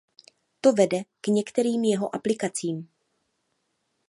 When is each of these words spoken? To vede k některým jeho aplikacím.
To 0.61 0.73
vede 0.73 1.03
k 1.21 1.27
některým 1.27 1.83
jeho 1.83 2.15
aplikacím. 2.15 2.89